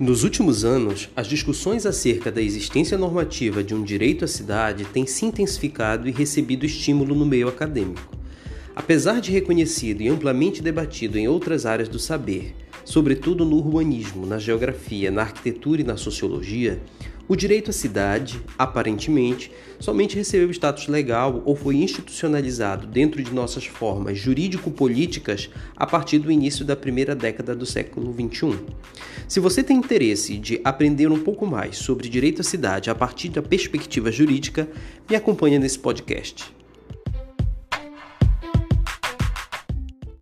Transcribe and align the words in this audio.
Nos 0.00 0.24
últimos 0.24 0.64
anos, 0.64 1.10
as 1.14 1.26
discussões 1.26 1.84
acerca 1.84 2.32
da 2.32 2.40
existência 2.40 2.96
normativa 2.96 3.62
de 3.62 3.74
um 3.74 3.84
direito 3.84 4.24
à 4.24 4.28
cidade 4.28 4.86
têm 4.86 5.04
se 5.04 5.26
intensificado 5.26 6.08
e 6.08 6.10
recebido 6.10 6.64
estímulo 6.64 7.14
no 7.14 7.26
meio 7.26 7.48
acadêmico. 7.48 8.19
Apesar 8.74 9.20
de 9.20 9.32
reconhecido 9.32 10.00
e 10.00 10.08
amplamente 10.08 10.62
debatido 10.62 11.18
em 11.18 11.26
outras 11.26 11.66
áreas 11.66 11.88
do 11.88 11.98
saber, 11.98 12.54
sobretudo 12.84 13.44
no 13.44 13.56
urbanismo, 13.56 14.24
na 14.26 14.38
geografia, 14.38 15.10
na 15.10 15.22
arquitetura 15.22 15.80
e 15.80 15.84
na 15.84 15.96
sociologia, 15.96 16.80
o 17.30 17.36
direito 17.36 17.70
à 17.70 17.72
cidade, 17.72 18.42
aparentemente, 18.58 19.52
somente 19.78 20.16
recebeu 20.16 20.50
status 20.50 20.88
legal 20.88 21.42
ou 21.44 21.54
foi 21.54 21.76
institucionalizado 21.76 22.88
dentro 22.88 23.22
de 23.22 23.32
nossas 23.32 23.64
formas 23.64 24.18
jurídico-políticas 24.18 25.48
a 25.76 25.86
partir 25.86 26.18
do 26.18 26.32
início 26.32 26.64
da 26.64 26.74
primeira 26.74 27.14
década 27.14 27.54
do 27.54 27.64
século 27.64 28.12
XXI. 28.12 28.58
Se 29.28 29.38
você 29.38 29.62
tem 29.62 29.76
interesse 29.76 30.38
de 30.38 30.60
aprender 30.64 31.06
um 31.08 31.20
pouco 31.20 31.46
mais 31.46 31.78
sobre 31.78 32.08
direito 32.08 32.40
à 32.40 32.44
cidade 32.44 32.90
a 32.90 32.96
partir 32.96 33.28
da 33.28 33.42
perspectiva 33.42 34.10
jurídica, 34.10 34.68
me 35.08 35.14
acompanhe 35.14 35.56
nesse 35.56 35.78
podcast. 35.78 36.59